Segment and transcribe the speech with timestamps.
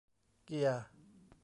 [0.45, 0.85] เกียร์